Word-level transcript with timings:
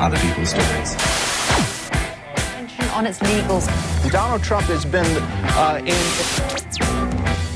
other 0.00 0.18
people's 0.18 0.50
stories. 0.50 0.96
On 2.96 3.06
its 3.06 3.18
legals. 3.20 3.66
Donald 4.10 4.42
Trump 4.42 4.66
has 4.66 4.84
been 4.84 5.06
uh, 5.06 5.78
in. 5.84 6.00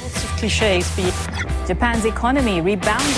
Lots 0.03 0.25
of 0.25 0.31
cliches. 0.39 0.87
Japan's 1.67 2.05
economy 2.05 2.61
rebounded. 2.61 3.17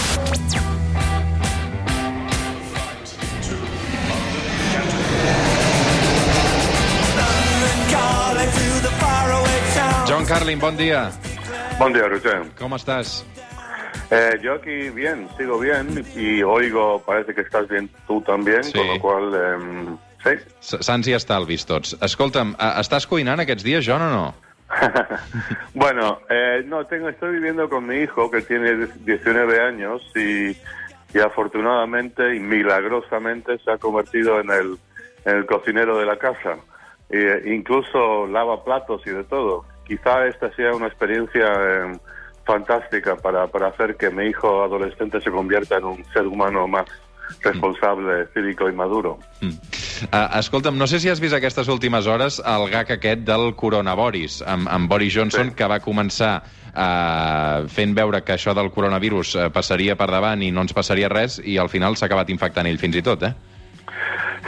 John 10.06 10.24
Carlin, 10.24 10.58
bon 10.60 10.76
dia. 10.76 11.10
Buen 11.78 11.92
día, 11.92 12.08
Roger. 12.08 12.46
Com 12.56 12.72
estàs? 12.72 13.24
Eh, 14.10 14.38
yo 14.40 14.54
aquí 14.54 14.90
bien, 14.90 15.28
sigo 15.36 15.58
bien 15.58 16.04
y 16.14 16.42
oigo, 16.42 17.02
parece 17.04 17.34
que 17.34 17.40
estás 17.40 17.66
bien 17.68 17.88
tú 18.06 18.20
también, 18.22 18.62
Sí. 18.62 18.72
con 18.72 18.86
lo 18.86 19.00
cual, 19.00 19.34
em, 19.34 19.96
sí. 20.22 20.30
S- 20.60 20.82
Sants 20.82 21.08
i 21.08 21.12
estalvis, 21.14 21.66
tots. 21.66 21.96
Escolta'm, 22.00 22.54
eh, 22.58 22.72
estàs 22.80 23.06
cuinant 23.06 23.40
aquests 23.40 23.64
dies, 23.64 23.84
John, 23.86 24.02
o 24.02 24.10
no? 24.10 24.34
bueno, 25.74 26.20
eh, 26.30 26.62
no, 26.66 26.84
tengo, 26.86 27.08
estoy 27.08 27.32
viviendo 27.34 27.68
con 27.68 27.86
mi 27.86 27.96
hijo 27.96 28.30
que 28.30 28.42
tiene 28.42 28.86
19 29.04 29.60
años 29.60 30.02
y, 30.14 30.50
y 31.16 31.20
afortunadamente 31.20 32.34
y 32.34 32.40
milagrosamente 32.40 33.58
se 33.58 33.70
ha 33.72 33.78
convertido 33.78 34.40
en 34.40 34.50
el, 34.50 34.78
en 35.24 35.36
el 35.38 35.46
cocinero 35.46 35.98
de 35.98 36.06
la 36.06 36.16
casa. 36.16 36.56
E 37.08 37.42
incluso 37.54 38.26
lava 38.26 38.64
platos 38.64 39.02
y 39.06 39.10
de 39.10 39.22
todo. 39.24 39.64
Quizá 39.86 40.26
esta 40.26 40.50
sea 40.56 40.74
una 40.74 40.88
experiencia 40.88 41.46
em, 41.84 41.98
fantástica 42.46 43.16
para, 43.16 43.46
para 43.48 43.68
hacer 43.68 43.96
que 43.96 44.10
mi 44.10 44.26
hijo 44.26 44.62
adolescente 44.62 45.20
se 45.20 45.30
convierta 45.30 45.78
en 45.78 45.84
un 45.84 46.04
ser 46.12 46.26
humano 46.26 46.66
más 46.68 46.86
responsable, 47.42 48.26
cívico 48.32 48.68
y 48.68 48.72
maduro. 48.72 49.18
Mm. 49.40 49.48
Uh, 49.48 50.38
escolta'm, 50.38 50.78
no 50.78 50.86
sé 50.86 51.00
si 51.00 51.08
has 51.08 51.18
vist 51.20 51.34
aquestes 51.34 51.66
últimes 51.68 52.06
hores 52.06 52.38
el 52.44 52.68
gag 52.70 52.92
aquest 52.92 53.24
del 53.26 53.54
coronavirus, 53.56 54.42
amb, 54.46 54.68
amb 54.70 54.88
Boris 54.88 55.16
Johnson, 55.16 55.50
Sí. 55.50 55.56
que 55.56 55.66
va 55.66 55.80
començar 55.80 56.36
uh, 56.44 57.66
fent 57.66 57.96
veure 57.96 58.22
que 58.22 58.36
això 58.36 58.54
del 58.54 58.70
coronavirus 58.70 59.34
uh, 59.34 59.50
passaria 59.50 59.96
per 59.96 60.06
davant 60.12 60.42
i 60.42 60.52
no 60.52 60.62
ens 60.62 60.72
passaria 60.76 61.08
res, 61.10 61.40
i 61.42 61.58
al 61.58 61.68
final 61.68 61.96
s'ha 61.96 62.06
acabat 62.06 62.30
infectant 62.30 62.66
ell 62.70 62.78
fins 62.78 62.96
i 62.96 63.02
tot, 63.02 63.22
eh? 63.26 63.34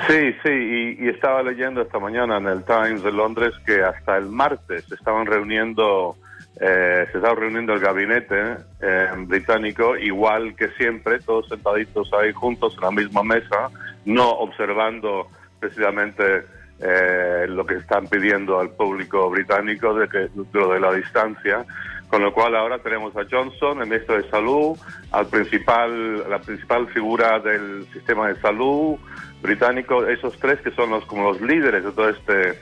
Sí, 0.07 0.33
sí, 0.45 0.53
y, 0.53 1.05
y 1.05 1.09
estaba 1.09 1.43
leyendo 1.43 1.83
esta 1.83 1.99
mañana 1.99 2.37
en 2.39 2.47
el 2.47 2.63
Times 2.65 3.03
de 3.03 3.11
Londres 3.11 3.53
que 3.67 3.83
hasta 3.83 4.17
el 4.17 4.27
martes 4.27 4.91
estaban 4.93 5.27
reuniendo, 5.27 6.17
eh, 6.61 7.07
se 7.13 7.19
estaba 7.19 7.37
reuniendo 7.37 7.73
el 7.73 7.81
gabinete 7.81 8.57
eh, 8.81 9.09
británico, 9.19 9.97
igual 9.97 10.57
que 10.57 10.69
siempre, 10.71 11.21
todos 11.21 11.49
sentaditos 11.49 12.11
ahí 12.15 12.33
juntos 12.33 12.75
en 12.75 12.81
la 12.81 12.91
misma 12.91 13.23
mesa, 13.23 13.71
no 14.05 14.29
observando 14.29 15.29
precisamente 15.61 16.45
eh, 16.81 17.47
lo 17.49 17.65
que 17.65 17.75
están 17.75 18.09
pidiendo 18.09 18.59
al 18.59 18.71
público 18.71 19.31
británico 19.31 19.95
de 19.95 20.09
que 20.09 20.29
lo 20.53 20.73
de 20.73 20.81
la 20.81 20.93
distancia. 20.93 21.65
Con 22.09 22.23
lo 22.23 22.33
cual 22.33 22.57
ahora 22.57 22.79
tenemos 22.79 23.15
a 23.17 23.27
Johnson, 23.31 23.83
el 23.83 23.89
ministro 23.89 24.17
de 24.17 24.31
Salud, 24.31 24.79
al 25.13 25.27
principal, 25.27 26.29
la 26.31 26.39
principal 26.39 26.89
figura 26.89 27.39
del 27.39 27.87
sistema 27.93 28.29
de 28.29 28.41
salud 28.41 28.97
británico, 29.43 30.07
esos 30.07 30.39
tres 30.39 30.59
que 30.63 30.71
son 30.71 30.91
los 30.91 31.05
como 31.05 31.33
los 31.33 31.41
líderes 31.43 31.85
de 31.85 31.93
todo 31.93 32.09
este 32.09 32.59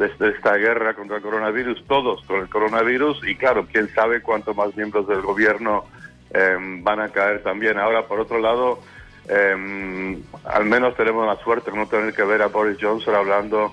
de, 0.00 0.06
este- 0.06 0.28
esta 0.30 0.56
guerra 0.56 0.94
contra 0.94 1.18
el 1.18 1.22
coronavirus, 1.22 1.84
todos 1.86 2.24
con 2.24 2.40
el 2.40 2.48
coronavirus 2.48 3.20
y 3.28 3.36
claro, 3.36 3.66
quién 3.70 3.88
sabe 3.94 4.20
cuántos 4.22 4.56
más 4.56 4.74
miembros 4.76 5.06
del 5.06 5.20
gobierno 5.20 5.84
eh, 6.32 6.56
van 6.82 7.00
a 7.00 7.08
caer 7.10 7.42
también. 7.42 7.78
Ahora, 7.78 8.06
por 8.06 8.18
otro 8.18 8.38
lado, 8.40 8.80
eh, 9.28 10.18
al 10.44 10.64
menos 10.64 10.96
tenemos 10.96 11.26
la 11.26 11.36
suerte 11.44 11.70
de 11.70 11.76
no 11.76 11.86
tener 11.86 12.14
que 12.14 12.24
ver 12.24 12.42
a 12.42 12.46
Boris 12.46 12.78
Johnson 12.80 13.14
hablando 13.14 13.72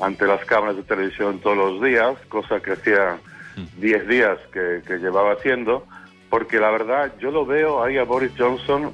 ante 0.00 0.26
las 0.26 0.44
cámaras 0.44 0.76
de 0.76 0.82
televisión 0.82 1.38
todos 1.40 1.56
los 1.56 1.82
días, 1.82 2.16
cosa 2.28 2.60
que 2.60 2.72
hacía 2.72 3.18
10 3.78 4.06
días 4.08 4.38
que, 4.52 4.82
que 4.86 4.98
llevaba 4.98 5.32
haciendo, 5.32 5.84
porque 6.30 6.58
la 6.60 6.70
verdad 6.70 7.12
yo 7.18 7.30
lo 7.30 7.44
veo 7.46 7.82
ahí 7.82 7.98
a 7.98 8.04
Boris 8.04 8.32
Johnson 8.38 8.92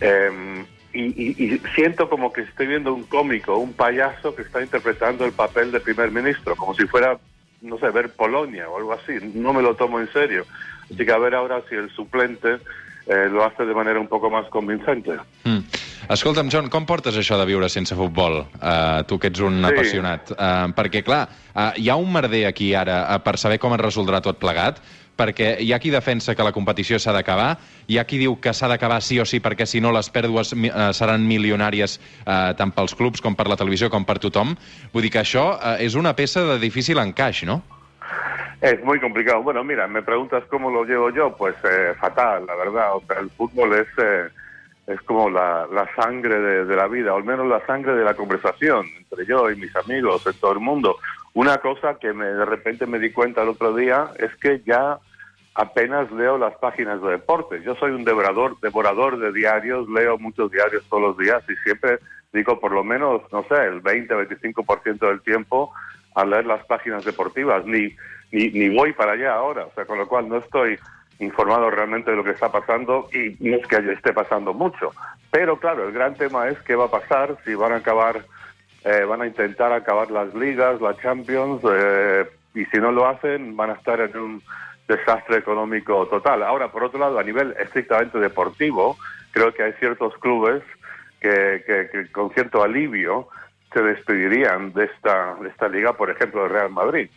eh, 0.00 0.64
y, 1.00 1.14
y- 1.44 1.44
y 1.54 1.62
siento 1.74 2.08
como 2.08 2.32
que 2.32 2.42
estoy 2.42 2.66
viendo 2.66 2.92
un 2.94 3.04
cómico, 3.04 3.56
un 3.58 3.72
payaso 3.72 4.34
que 4.34 4.42
está 4.42 4.62
interpretando 4.62 5.24
el 5.24 5.32
papel 5.32 5.70
de 5.72 5.80
primer 5.80 6.10
ministro, 6.10 6.56
como 6.56 6.74
si 6.74 6.86
fuera, 6.86 7.18
no 7.62 7.78
sé, 7.78 7.90
ver 7.90 8.10
Polonia 8.14 8.68
o 8.68 8.78
algo 8.78 8.92
así. 8.94 9.12
No 9.34 9.52
me 9.52 9.62
lo 9.62 9.74
tomo 9.76 10.00
en 10.00 10.12
serio. 10.12 10.44
Así 10.92 11.04
que 11.04 11.12
a 11.12 11.18
ver 11.18 11.34
ahora 11.34 11.62
si 11.68 11.74
el 11.74 11.90
suplente 11.94 12.58
eh, 13.06 13.28
lo 13.30 13.44
hace 13.44 13.64
de 13.64 13.74
manera 13.74 13.98
un 14.00 14.08
poco 14.08 14.28
más 14.30 14.46
convincente. 14.48 15.12
Mm. 15.44 15.58
Escolta'm, 16.08 16.48
John, 16.52 16.68
com 16.72 16.86
portes 16.88 17.16
això 17.20 17.36
de 17.40 17.44
viure 17.48 17.68
sense 17.68 17.94
futbol? 17.96 18.38
Uh, 18.60 19.02
tu 19.08 19.18
que 19.20 19.28
ets 19.28 19.40
un 19.44 19.58
Sí. 19.60 19.66
apassionat. 19.72 20.30
Uh, 20.32 20.70
perquè, 20.76 21.02
clar, 21.04 21.26
uh, 21.54 21.72
hi 21.76 21.88
ha 21.90 21.96
un 22.00 22.08
merder 22.12 22.46
aquí 22.48 22.70
ara 22.74 23.02
uh, 23.14 23.18
per 23.24 23.36
saber 23.36 23.58
com 23.60 23.74
es 23.76 23.80
resoldrà 23.80 24.20
tot 24.24 24.38
plegat, 24.40 24.80
perquè 25.18 25.56
hi 25.60 25.72
ha 25.74 25.80
qui 25.82 25.90
defensa 25.90 26.36
que 26.38 26.46
la 26.46 26.54
competició 26.54 26.98
s'ha 27.02 27.12
d'acabar, 27.16 27.56
hi 27.90 27.98
ha 27.98 28.06
qui 28.06 28.20
diu 28.22 28.36
que 28.40 28.54
s'ha 28.54 28.70
d'acabar 28.70 29.00
sí 29.02 29.18
o 29.18 29.26
sí 29.26 29.42
perquè 29.42 29.66
si 29.66 29.82
no 29.82 29.90
les 29.92 30.10
pèrdues 30.14 30.54
uh, 30.54 30.92
seran 30.94 31.26
milionàries 31.26 31.98
uh, 31.98 32.54
tant 32.58 32.70
pels 32.74 32.94
clubs 32.94 33.24
com 33.24 33.34
per 33.34 33.48
la 33.50 33.58
televisió 33.58 33.90
com 33.90 34.06
per 34.06 34.20
tothom. 34.22 34.54
Vull 34.94 35.08
dir 35.08 35.12
que 35.16 35.24
això 35.24 35.50
uh, 35.56 35.74
és 35.82 35.98
una 35.98 36.14
peça 36.14 36.46
de 36.52 36.60
difícil 36.62 37.02
encaix, 37.02 37.42
no? 37.48 37.62
Es 38.60 38.82
muy 38.82 38.98
complicado. 38.98 39.42
Bueno, 39.42 39.62
mira, 39.62 39.86
me 39.86 40.02
preguntas 40.02 40.42
cómo 40.50 40.70
lo 40.70 40.84
llevo 40.84 41.10
yo, 41.10 41.36
pues 41.36 41.54
eh, 41.62 41.94
fatal, 41.98 42.44
la 42.46 42.56
verdad. 42.56 42.96
O 42.96 43.02
sea, 43.06 43.20
el 43.20 43.30
fútbol 43.30 43.72
es, 43.74 43.86
eh, 43.98 44.28
es 44.88 45.00
como 45.02 45.30
la, 45.30 45.68
la 45.72 45.88
sangre 45.94 46.40
de, 46.40 46.64
de 46.64 46.76
la 46.76 46.88
vida, 46.88 47.14
o 47.14 47.18
al 47.18 47.24
menos 47.24 47.46
la 47.46 47.64
sangre 47.66 47.94
de 47.94 48.02
la 48.02 48.14
conversación 48.14 48.84
entre 48.98 49.26
yo 49.26 49.48
y 49.48 49.54
mis 49.54 49.74
amigos, 49.76 50.26
en 50.26 50.34
todo 50.34 50.52
el 50.52 50.58
mundo. 50.58 50.96
Una 51.34 51.58
cosa 51.58 51.98
que 52.00 52.12
me, 52.12 52.26
de 52.26 52.44
repente 52.44 52.86
me 52.86 52.98
di 52.98 53.12
cuenta 53.12 53.42
el 53.42 53.50
otro 53.50 53.76
día 53.76 54.08
es 54.18 54.34
que 54.40 54.60
ya 54.66 54.98
apenas 55.54 56.10
leo 56.12 56.38
las 56.38 56.54
páginas 56.56 57.02
de 57.02 57.10
deportes. 57.10 57.62
Yo 57.64 57.74
soy 57.76 57.92
un 57.92 58.04
devorador, 58.04 58.58
devorador 58.60 59.18
de 59.18 59.32
diarios, 59.32 59.88
leo 59.88 60.18
muchos 60.18 60.50
diarios 60.50 60.84
todos 60.88 61.02
los 61.02 61.18
días 61.18 61.42
y 61.48 61.56
siempre 61.64 61.98
digo 62.32 62.60
por 62.60 62.72
lo 62.72 62.84
menos, 62.84 63.22
no 63.32 63.42
sé, 63.44 63.54
el 63.54 63.82
20-25% 63.82 64.98
del 64.98 65.20
tiempo 65.22 65.72
a 66.14 66.24
leer 66.24 66.46
las 66.46 66.64
páginas 66.66 67.04
deportivas. 67.04 67.64
Ni, 67.66 67.94
ni, 68.30 68.48
ni 68.50 68.68
voy 68.68 68.92
para 68.92 69.12
allá 69.12 69.34
ahora, 69.34 69.66
o 69.66 69.72
sea, 69.74 69.84
con 69.84 69.98
lo 69.98 70.06
cual 70.06 70.28
no 70.28 70.36
estoy 70.36 70.78
informado 71.18 71.70
realmente 71.70 72.10
de 72.10 72.16
lo 72.16 72.24
que 72.24 72.30
está 72.30 72.50
pasando 72.50 73.08
y 73.12 73.36
no 73.40 73.56
es 73.56 73.66
que 73.66 73.76
esté 73.92 74.12
pasando 74.12 74.54
mucho. 74.54 74.92
Pero 75.30 75.58
claro, 75.58 75.86
el 75.86 75.92
gran 75.92 76.14
tema 76.14 76.48
es 76.48 76.58
qué 76.62 76.74
va 76.74 76.84
a 76.84 76.90
pasar 76.90 77.36
si 77.44 77.54
van 77.54 77.72
a 77.72 77.76
acabar, 77.76 78.24
eh, 78.84 79.04
van 79.04 79.22
a 79.22 79.26
intentar 79.26 79.72
acabar 79.72 80.10
las 80.10 80.32
ligas, 80.34 80.80
la 80.80 80.96
Champions, 80.96 81.60
eh, 81.70 82.26
y 82.54 82.64
si 82.66 82.78
no 82.78 82.92
lo 82.92 83.06
hacen 83.06 83.56
van 83.56 83.70
a 83.70 83.74
estar 83.74 84.00
en 84.00 84.16
un 84.16 84.42
desastre 84.88 85.36
económico 85.36 86.06
total. 86.08 86.42
Ahora, 86.42 86.72
por 86.72 86.82
otro 86.82 86.98
lado, 86.98 87.18
a 87.18 87.22
nivel 87.22 87.54
estrictamente 87.60 88.18
deportivo, 88.18 88.96
creo 89.30 89.52
que 89.52 89.62
hay 89.62 89.72
ciertos 89.78 90.14
clubes 90.18 90.62
que, 91.20 91.62
que- 91.66 91.88
que 91.92 92.10
con 92.12 92.30
cierto 92.32 92.62
alivio 92.62 93.28
se 93.72 93.82
despedirían 93.82 94.72
de 94.72 94.84
esta, 94.86 95.34
de 95.42 95.48
esta 95.50 95.68
liga, 95.68 95.92
por 95.92 96.08
ejemplo, 96.10 96.44
el 96.46 96.50
Real 96.50 96.70
Madrid. 96.70 97.10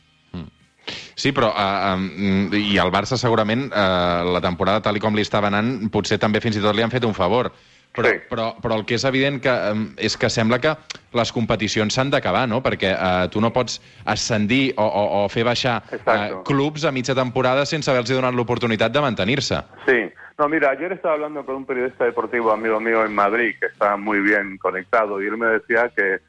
Sí, 1.16 1.32
però 1.32 1.52
uh, 1.54 1.94
um, 1.94 2.50
el 2.52 2.90
Barça 2.92 3.16
segurament 3.20 3.68
uh, 3.70 4.24
la 4.34 4.42
temporada 4.42 4.82
tal 4.82 4.98
com 5.00 5.14
li 5.14 5.22
estava 5.22 5.52
anant 5.52 5.90
potser 5.94 6.18
també 6.18 6.42
fins 6.42 6.58
i 6.58 6.62
tot 6.64 6.74
li 6.76 6.82
han 6.82 6.90
fet 6.90 7.06
un 7.06 7.14
favor. 7.14 7.52
Però, 7.92 8.08
Sí. 8.08 8.20
però, 8.30 8.56
però 8.64 8.78
el 8.80 8.86
que 8.86 8.96
és 8.96 9.04
evident 9.04 9.42
que, 9.44 9.52
um, 9.52 9.90
és 10.00 10.16
que 10.16 10.30
sembla 10.30 10.60
que 10.64 10.72
les 11.12 11.32
competicions 11.36 11.94
s'han 11.94 12.10
d'acabar, 12.10 12.48
no? 12.48 12.62
Perquè 12.64 12.94
uh, 12.96 13.28
tu 13.30 13.42
no 13.44 13.52
pots 13.52 13.82
ascendir 14.06 14.74
o, 14.78 14.86
o, 14.86 15.04
o 15.26 15.30
fer 15.30 15.44
baixar 15.44 15.82
Exacto. 15.92 16.44
clubs 16.48 16.86
a 16.86 16.92
mitja 16.96 17.14
temporada 17.14 17.66
sense 17.66 17.92
haver-los 17.92 18.16
donat 18.16 18.34
l'oportunitat 18.34 18.94
de 18.96 19.02
mantenir-se. 19.04 19.60
Sí, 19.86 20.00
no, 20.40 20.48
mira, 20.48 20.70
ayer 20.72 20.94
estaba 20.94 21.16
hablando 21.16 21.46
con 21.46 21.56
un 21.56 21.66
periodista 21.66 22.06
deportivo 22.06 22.52
amigo 22.52 22.80
mío 22.80 23.04
en 23.06 23.14
Madrid 23.14 23.56
que 23.60 23.66
está 23.68 23.98
muy 23.98 24.22
bien 24.22 24.58
conectado 24.58 25.22
y 25.22 25.28
él 25.28 25.38
me 25.38 25.48
decía 25.48 25.92
que, 25.94 26.20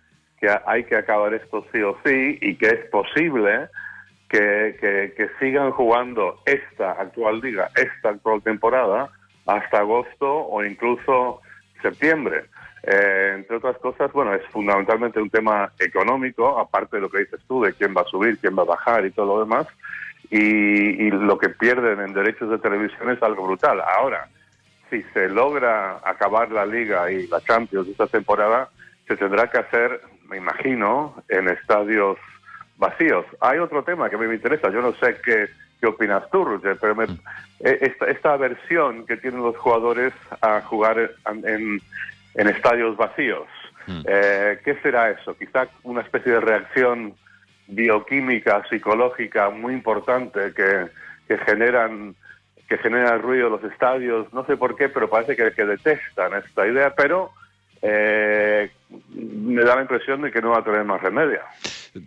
que 0.40 0.50
hay 0.66 0.82
que 0.84 0.96
acabar 0.96 1.32
esto 1.32 1.64
sí 1.72 1.80
o 1.80 1.96
sí 2.04 2.38
y 2.42 2.56
que 2.56 2.66
es 2.66 2.90
posible 2.90 3.68
que, 4.28 4.76
que, 4.80 5.14
que 5.16 5.30
sigan 5.38 5.70
jugando 5.70 6.40
esta 6.44 6.92
actual 6.92 7.40
liga, 7.40 7.70
esta 7.76 8.08
actual 8.10 8.42
temporada 8.42 9.10
hasta 9.46 9.78
agosto 9.78 10.26
o 10.28 10.64
incluso 10.64 11.40
septiembre. 11.82 12.44
Eh, 12.84 13.32
entre 13.36 13.56
otras 13.56 13.76
cosas, 13.78 14.12
bueno, 14.12 14.34
es 14.34 14.44
fundamentalmente 14.46 15.20
un 15.20 15.30
tema 15.30 15.72
económico, 15.78 16.58
aparte 16.58 16.96
de 16.96 17.02
lo 17.02 17.10
que 17.10 17.18
dices 17.18 17.40
tú, 17.46 17.62
de 17.62 17.74
quién 17.74 17.94
va 17.96 18.00
a 18.00 18.06
subir, 18.06 18.38
quién 18.38 18.56
va 18.56 18.62
a 18.62 18.66
bajar 18.66 19.04
y 19.04 19.10
todo 19.10 19.26
lo 19.26 19.40
demás 19.44 19.66
y, 20.32 21.10
lo 21.10 21.38
que 21.38 21.50
pierden 21.50 22.00
en 22.00 22.14
derechos 22.14 22.48
de 22.50 22.58
televisión 22.58 23.10
es 23.10 23.22
algo 23.22 23.44
brutal. 23.46 23.82
Ahora, 23.98 24.28
si 24.88 25.02
se 25.14 25.28
logra 25.28 26.00
acabar 26.04 26.50
la 26.50 26.64
Liga 26.64 27.10
y 27.10 27.26
la 27.26 27.40
Champions 27.42 27.88
esta 27.88 28.06
temporada, 28.06 28.70
se 29.06 29.16
tendrá 29.16 29.48
que 29.50 29.58
hacer, 29.58 30.00
me 30.28 30.38
imagino, 30.38 31.22
en 31.28 31.48
estadios 31.48 32.16
vacíos. 32.78 33.26
Hay 33.40 33.58
otro 33.58 33.84
tema 33.84 34.08
que 34.08 34.16
me 34.16 34.32
interesa, 34.34 34.70
yo 34.70 34.80
no 34.80 34.94
sé 34.94 35.18
qué, 35.22 35.48
qué 35.80 35.86
opinas 35.86 36.28
tú, 36.30 36.44
Roger, 36.44 36.78
pero 36.80 36.94
me- 36.94 37.06
esta, 37.62 38.06
esta 38.06 38.32
aversión 38.34 39.06
que 39.06 39.16
tienen 39.16 39.42
los 39.42 39.56
jugadores 39.56 40.12
a 40.40 40.60
jugar 40.62 40.98
en, 41.30 41.48
en- 41.48 41.80
en 42.34 42.48
estadios 42.48 42.96
vacíos. 42.96 43.46
Eh, 44.06 44.58
¿Qué 44.64 44.74
será 44.82 45.10
eso? 45.10 45.36
Quizá 45.36 45.68
una 45.82 46.00
especie 46.02 46.32
de 46.32 46.40
reacción 46.40 47.14
bioquímica, 47.66 48.62
psicológica 48.68 49.50
muy 49.50 49.72
importante 49.74 50.52
que, 50.54 50.86
que 51.28 51.38
generan 51.38 52.14
que 52.68 52.78
genera 52.78 53.18
ruido 53.18 53.50
los 53.50 53.62
estadios, 53.64 54.32
no 54.32 54.46
sé 54.46 54.56
por 54.56 54.76
qué, 54.76 54.88
pero 54.88 55.10
parece 55.10 55.36
que, 55.36 55.52
que 55.52 55.64
detestan 55.66 56.32
esta 56.34 56.66
idea, 56.66 56.94
pero 56.94 57.30
eh, 57.82 58.70
me 59.10 59.62
da 59.62 59.74
la 59.76 59.82
impressió 59.82 60.16
de 60.16 60.30
que 60.30 60.40
no 60.40 60.50
va 60.52 60.58
a 60.60 60.64
tener 60.64 60.82
más 60.84 61.02
remedio. 61.02 61.40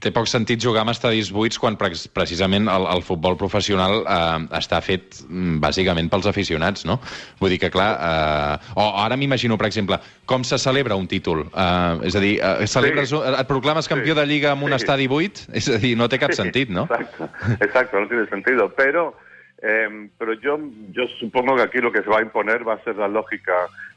Té 0.02 0.10
poc 0.10 0.26
sentit 0.26 0.58
jugar 0.58 0.82
amb 0.82 0.90
estadis 0.96 1.28
buits 1.30 1.60
quan 1.62 1.76
pre 1.78 1.92
precisament 2.14 2.66
el, 2.74 2.88
el 2.90 3.04
futbol 3.06 3.36
professional 3.38 4.00
eh, 4.02 4.48
està 4.58 4.80
fet 4.82 5.20
mm, 5.28 5.60
bàsicament 5.62 6.10
pels 6.10 6.26
aficionats, 6.32 6.88
no? 6.90 6.96
Vull 7.38 7.54
dir 7.54 7.60
que, 7.62 7.70
clar, 7.70 7.92
eh, 7.94 8.72
o 8.82 8.86
ara 9.04 9.14
m'imagino, 9.16 9.60
per 9.62 9.68
exemple, 9.70 10.00
com 10.26 10.42
se 10.42 10.58
celebra 10.58 10.98
un 10.98 11.06
títol. 11.06 11.44
Eh, 11.54 12.10
és 12.10 12.18
a 12.18 12.24
dir, 12.24 12.34
eh, 12.42 12.66
celebres, 12.66 13.14
Sí. 13.14 13.20
et 13.30 13.46
proclames 13.48 13.88
campió 13.88 14.16
Sí. 14.16 14.20
de 14.22 14.26
Lliga 14.26 14.52
amb 14.56 14.64
un 14.66 14.72
Sí. 14.74 14.82
estadi 14.82 15.06
buit? 15.08 15.38
És 15.54 15.70
a 15.70 15.78
dir, 15.78 15.96
no 15.96 16.10
té 16.10 16.18
cap 16.18 16.34
sentit, 16.34 16.70
no? 16.74 16.88
Exacto, 16.90 17.30
exacto, 17.62 18.00
no 18.02 18.08
tiene 18.08 18.26
sentido. 18.26 18.74
Pero, 18.76 19.14
eh, 19.62 20.10
pero 20.18 20.34
yo, 20.34 20.58
yo 20.94 21.04
supongo 21.20 21.58
que 21.58 21.62
aquí 21.62 21.78
lo 21.78 21.92
que 21.92 22.02
se 22.02 22.10
va 22.10 22.18
a 22.18 22.22
imponer 22.24 22.68
va 22.68 22.74
a 22.74 22.84
ser 22.84 22.96
la 22.96 23.08
lógica 23.08 23.54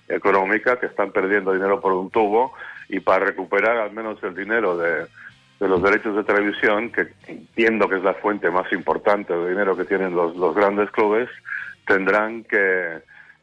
económica, 0.06 0.78
que 0.78 0.84
están 0.86 1.12
perdiendo 1.12 1.54
dinero 1.54 1.80
por 1.80 1.94
un 1.94 2.10
tubo, 2.10 2.52
y 2.90 3.00
para 3.00 3.24
recuperar 3.24 3.78
al 3.78 3.92
menos 3.92 4.22
el 4.22 4.34
dinero 4.34 4.76
de, 4.76 5.06
de 5.60 5.68
los 5.68 5.82
derechos 5.82 6.14
de 6.14 6.24
televisión, 6.24 6.90
que 6.90 7.08
entiendo 7.26 7.88
que 7.88 7.96
es 7.96 8.02
la 8.02 8.14
fuente 8.14 8.50
más 8.50 8.72
importante 8.72 9.34
de 9.34 9.50
dinero 9.50 9.76
que 9.76 9.84
tienen 9.84 10.14
los, 10.14 10.36
los 10.36 10.54
grandes 10.54 10.90
clubes, 10.90 11.28
tendrán 11.86 12.44
que, 12.44 13.00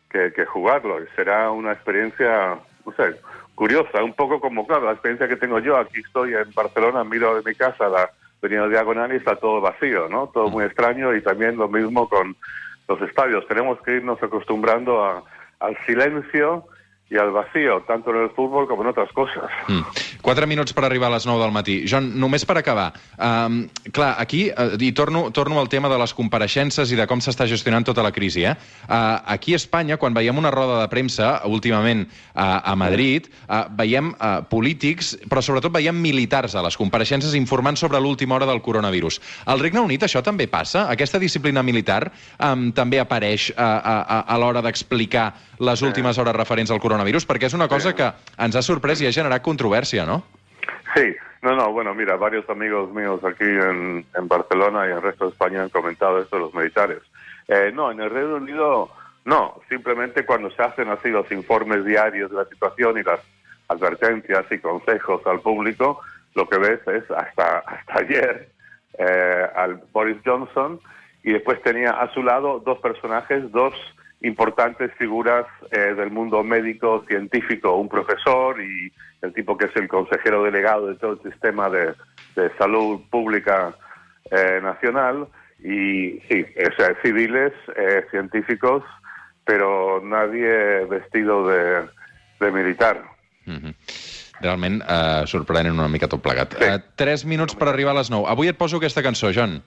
que, 0.09 0.31
que 0.33 0.45
jugarlo. 0.45 0.97
Será 1.15 1.51
una 1.51 1.73
experiencia, 1.73 2.57
no 2.85 2.91
sé, 2.93 3.19
curiosa, 3.53 4.03
un 4.03 4.13
poco 4.13 4.39
como, 4.39 4.65
claro, 4.65 4.85
la 4.85 4.93
experiencia 4.93 5.27
que 5.27 5.35
tengo 5.35 5.59
yo. 5.59 5.77
Aquí 5.77 5.99
estoy 5.99 6.33
en 6.33 6.53
Barcelona, 6.53 7.03
miro 7.03 7.35
de 7.35 7.49
mi 7.49 7.55
casa 7.55 7.89
la 7.89 8.09
avenida 8.41 8.67
Diagonal 8.67 9.11
y 9.11 9.17
está 9.17 9.35
todo 9.35 9.59
vacío, 9.59 10.07
¿no? 10.07 10.27
Todo 10.27 10.49
muy 10.49 10.63
extraño 10.65 11.13
y 11.15 11.21
también 11.21 11.57
lo 11.57 11.67
mismo 11.67 12.07
con 12.07 12.35
los 12.87 13.01
estadios. 13.01 13.47
Tenemos 13.47 13.81
que 13.81 13.95
irnos 13.95 14.21
acostumbrando 14.21 15.03
a, 15.03 15.23
al 15.59 15.77
silencio 15.85 16.65
y 17.07 17.17
al 17.17 17.31
vacío, 17.31 17.81
tanto 17.87 18.09
en 18.09 18.23
el 18.23 18.29
fútbol 18.31 18.67
como 18.67 18.81
en 18.81 18.89
otras 18.89 19.11
cosas. 19.11 19.45
Mm. 19.67 19.81
Quatre 20.21 20.47
minuts 20.47 20.73
per 20.73 20.85
arribar 20.85 21.11
a 21.11 21.15
les 21.15 21.25
9 21.27 21.39
del 21.43 21.51
matí. 21.53 21.75
John, 21.85 22.07
només 22.17 22.47
per 22.49 22.57
acabar. 22.57 22.93
Um, 23.21 23.67
clar, 23.93 24.15
aquí, 24.17 24.47
uh, 24.49 24.73
i 24.81 24.89
torno, 24.91 25.29
torno 25.29 25.59
al 25.61 25.69
tema 25.69 25.85
de 25.87 25.99
les 26.01 26.15
compareixences 26.17 26.89
i 26.89 26.97
de 26.97 27.05
com 27.05 27.21
s'està 27.21 27.45
gestionant 27.45 27.85
tota 27.85 28.01
la 28.01 28.09
crisi. 28.11 28.41
Eh? 28.49 28.55
Uh, 28.89 29.21
aquí 29.35 29.53
a 29.53 29.61
Espanya, 29.61 29.99
quan 30.01 30.17
veiem 30.17 30.41
una 30.41 30.49
roda 30.49 30.79
de 30.81 30.89
premsa, 30.89 31.43
últimament 31.45 32.07
uh, 32.07 32.65
a 32.65 32.73
Madrid, 32.73 33.29
uh, 33.45 33.67
veiem 33.77 34.09
uh, 34.15 34.41
polítics, 34.49 35.13
però 35.29 35.45
sobretot 35.45 35.75
veiem 35.77 36.01
militars 36.01 36.57
a 36.57 36.65
les 36.65 36.77
compareixences 36.77 37.37
informant 37.37 37.77
sobre 37.77 38.01
l'última 38.01 38.39
hora 38.39 38.49
del 38.49 38.63
coronavirus. 38.65 39.21
Al 39.45 39.61
Regne 39.61 39.85
Unit 39.85 40.09
això 40.09 40.25
també 40.25 40.49
passa? 40.49 40.87
Aquesta 40.89 41.21
disciplina 41.21 41.61
militar 41.61 42.09
um, 42.41 42.71
també 42.73 42.97
apareix 42.97 43.51
uh, 43.53 43.61
a, 43.61 43.97
a, 44.01 44.19
a 44.25 44.41
l'hora 44.41 44.65
d'explicar 44.65 45.29
les 45.59 45.81
últimes 45.85 46.17
hores 46.17 46.35
referents 46.35 46.71
al 46.71 46.79
coronavirus? 46.79 46.94
Perquè 47.03 47.45
és 47.45 47.53
una 47.53 47.67
cosa 47.67 47.93
que 47.93 48.11
ens 48.37 48.55
ha 48.55 48.61
sorprès 48.61 49.01
i 49.01 49.07
ha 49.07 49.11
generat 49.11 49.41
controvèrsia, 49.41 50.05
no? 50.05 50.23
Sí, 50.95 51.13
no, 51.41 51.55
no, 51.55 51.71
bueno, 51.71 51.93
mira, 51.93 52.15
varios 52.15 52.49
amigos 52.49 52.91
míos 52.93 53.23
aquí 53.23 53.43
en, 53.43 54.05
en 54.15 54.27
Barcelona 54.27 54.87
y 54.87 54.91
en 54.91 54.97
el 54.97 55.01
resto 55.03 55.25
de 55.25 55.31
España 55.31 55.63
han 55.63 55.69
comentado 55.69 56.21
esto 56.21 56.37
de 56.37 56.41
los 56.43 56.53
militares. 56.53 56.99
Eh, 57.47 57.71
no, 57.73 57.91
en 57.91 57.99
el 57.99 58.09
Reino 58.09 58.35
Unido 58.37 58.89
no, 59.25 59.59
simplemente 59.69 60.25
cuando 60.25 60.51
se 60.51 60.61
hacen 60.61 60.87
así 60.89 61.09
los 61.09 61.29
informes 61.31 61.83
diarios 61.83 62.29
de 62.29 62.37
la 62.37 62.45
situación 62.45 62.97
y 62.99 63.03
las 63.03 63.19
advertencias 63.67 64.45
y 64.51 64.59
consejos 64.59 65.25
al 65.25 65.41
público, 65.41 65.99
lo 66.35 66.47
que 66.47 66.59
ves 66.59 66.79
es 66.87 67.09
hasta, 67.09 67.59
hasta 67.59 67.99
ayer 67.99 68.49
eh, 68.99 69.47
al 69.55 69.81
Boris 69.91 70.17
Johnson 70.23 70.79
y 71.23 71.31
después 71.31 71.59
tenía 71.63 71.91
a 71.91 72.13
su 72.13 72.21
lado 72.21 72.61
dos 72.63 72.77
personajes, 72.79 73.51
dos 73.51 73.73
importantes 74.21 74.91
figuras 74.97 75.45
eh, 75.71 75.93
del 75.93 76.11
mundo 76.11 76.43
médico, 76.43 77.03
científico, 77.07 77.75
un 77.75 77.89
profesor 77.89 78.61
y 78.61 78.91
el 79.21 79.33
tipo 79.33 79.57
que 79.57 79.65
es 79.65 79.75
el 79.75 79.87
consejero 79.87 80.43
delegado 80.43 80.87
de 80.87 80.95
todo 80.95 81.13
el 81.13 81.31
sistema 81.31 81.69
de, 81.69 81.93
de 82.35 82.51
salud 82.57 83.01
pública 83.09 83.75
eh, 84.31 84.59
nacional 84.61 85.27
y 85.59 86.19
sí, 86.29 86.45
o 86.57 86.75
sea, 86.75 86.95
civiles, 87.01 87.53
eh, 87.75 88.05
científicos, 88.11 88.83
pero 89.45 90.01
nadie 90.03 90.85
vestido 90.85 91.47
de, 91.47 91.87
de 92.39 92.51
militar. 92.51 93.01
Mm 93.45 93.57
-hmm. 93.57 93.75
Realment 94.41 94.81
eh, 94.83 95.23
sorprenent 95.27 95.77
una 95.77 95.87
mica 95.87 96.07
tot 96.07 96.21
plegat. 96.21 96.55
Sí. 96.57 96.67
Eh, 96.67 96.79
tres 96.95 97.25
minuts 97.25 97.55
per 97.55 97.69
arribar 97.71 97.95
a 97.95 97.99
les 97.99 98.11
9. 98.11 98.27
Avui 98.31 98.51
et 98.51 98.57
poso 98.57 98.77
aquesta 98.77 99.03
cançó, 99.05 99.31
John. 99.33 99.61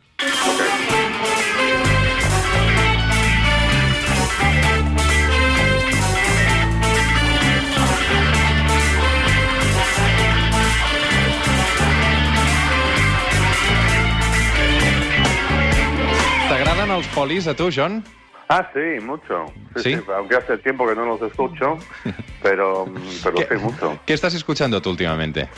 Els 16.99 17.07
polis, 17.15 17.47
a 17.47 17.55
tu, 17.55 17.69
John? 17.71 18.03
Ah, 18.49 18.69
sí, 18.75 18.99
mucho. 19.05 19.45
¿Sí? 19.77 19.97
aunque 20.17 20.35
hace 20.35 20.59
tiempo 20.59 20.85
que 20.89 20.97
no 20.97 21.05
los 21.05 21.23
escucho, 21.23 21.79
pero, 22.43 22.87
pero 23.23 23.37
sí, 23.39 23.55
mucho. 23.55 24.01
¿Qué 24.05 24.15
estás 24.15 24.35
escuchando 24.35 24.83
tú 24.83 24.91
últimamente? 24.91 25.49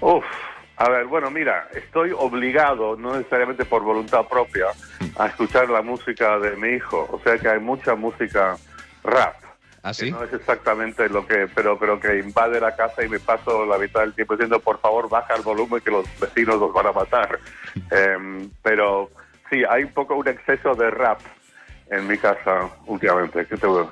Uf, 0.00 0.24
a 0.78 0.88
ver, 0.88 1.04
bueno, 1.04 1.30
mira, 1.30 1.68
estoy 1.74 2.12
obligado, 2.16 2.96
no 2.96 3.14
necesariamente 3.14 3.66
por 3.66 3.82
voluntad 3.82 4.26
propia, 4.26 4.68
a 5.18 5.26
escuchar 5.26 5.68
la 5.68 5.82
música 5.82 6.38
de 6.38 6.56
mi 6.56 6.76
hijo. 6.76 7.06
O 7.12 7.20
sea 7.22 7.36
que 7.36 7.48
hay 7.48 7.60
mucha 7.60 7.94
música 7.94 8.56
rap. 9.04 9.34
¿Ah, 9.82 9.90
que 9.90 10.06
sí? 10.06 10.10
no 10.10 10.24
es 10.24 10.32
exactamente 10.32 11.10
lo 11.10 11.26
que, 11.26 11.46
pero, 11.54 11.78
pero 11.78 12.00
que 12.00 12.18
invade 12.18 12.58
la 12.58 12.74
casa 12.74 13.04
y 13.04 13.08
me 13.08 13.18
paso 13.18 13.66
la 13.66 13.76
mitad 13.76 14.00
del 14.00 14.14
tiempo 14.14 14.34
diciendo, 14.34 14.60
por 14.60 14.80
favor, 14.80 15.10
baja 15.10 15.34
el 15.34 15.42
volumen 15.42 15.80
que 15.82 15.90
los 15.90 16.06
vecinos 16.18 16.58
los 16.58 16.72
van 16.72 16.86
a 16.86 16.92
matar. 16.92 17.38
Em, 17.90 18.50
pero 18.62 19.10
sí, 19.50 19.62
hay 19.68 19.84
un 19.84 19.92
poco 19.92 20.14
un 20.16 20.28
exceso 20.28 20.74
de 20.74 20.90
rap 20.90 21.18
en 21.90 22.06
mi 22.06 22.16
casa 22.18 22.70
últimamente. 22.86 23.46
¿Qué 23.46 23.56
te, 23.56 23.66
voy- 23.66 23.86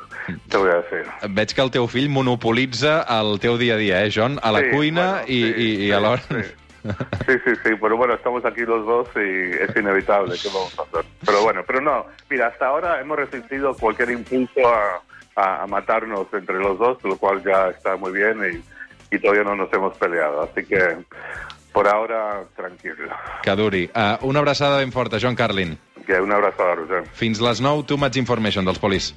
te 0.49 0.57
voy 0.57 0.71
a 0.71 0.75
decir? 0.77 1.05
Veig 1.31 1.53
que 1.55 1.61
el 1.63 1.71
teu 1.71 1.87
fill 1.89 2.09
monopolitza 2.09 3.03
el 3.21 3.39
teu 3.41 3.57
dia 3.59 3.75
a 3.75 3.77
dia, 3.77 4.05
eh, 4.05 4.11
John? 4.15 4.39
A 4.43 4.53
la 4.53 4.61
Sí, 4.61 4.67
cuina 4.71 5.11
bueno, 5.23 5.25
i, 5.27 5.43
sí, 5.43 5.55
i, 5.57 5.73
i 5.73 5.87
sí, 5.89 5.93
alhora... 5.93 6.23
Sí. 6.23 6.37
Sí, 7.27 7.35
sí, 7.45 7.51
sí, 7.65 7.71
pero 7.83 7.97
bueno, 7.99 8.15
estamos 8.15 8.43
aquí 8.47 8.61
los 8.63 8.87
dos 8.87 9.09
y 9.17 9.19
es 9.19 9.77
inevitable, 9.77 10.39
¿qué 10.41 10.49
vamos 10.49 10.73
a 10.79 10.83
hacer? 10.83 11.05
Pero 11.27 11.43
bueno, 11.43 11.63
pero 11.67 11.81
no, 11.83 12.07
mira, 12.31 12.47
hasta 12.47 12.67
ahora 12.69 13.01
hemos 13.01 13.19
resistido 13.19 13.75
cualquier 13.75 14.11
impulso 14.11 14.61
a, 14.67 15.03
a- 15.35 15.63
a 15.65 15.67
matarnos 15.67 16.29
entre 16.33 16.57
los 16.59 16.79
dos, 16.79 16.97
lo 17.03 17.19
cual 17.19 17.43
ya 17.45 17.69
está 17.69 17.97
muy 17.97 18.13
bien 18.13 18.39
y, 19.11 19.15
y 19.15 19.19
todavía 19.19 19.43
no 19.45 19.57
nos 19.57 19.71
hemos 19.75 19.93
peleado, 19.97 20.43
así 20.45 20.65
que 20.67 20.79
por 21.79 21.87
ahora 21.87 22.45
tranquilo. 22.57 23.09
Que 23.41 23.55
duri. 23.55 23.89
Uh, 23.95 24.27
una 24.27 24.41
abraçada 24.41 24.79
ben 24.79 24.91
forta, 24.91 25.19
John 25.23 25.37
Carlin. 25.37 25.79
Que 26.05 26.21
un 26.21 26.33
abrazo 26.33 26.65
a 26.65 26.75
Roger. 26.75 27.05
Fins 27.15 27.41
les 27.41 27.61
9, 27.61 27.85
Too 27.87 27.97
Much 27.97 28.17
Information 28.17 28.67
dels 28.67 28.81
polis. 28.83 29.13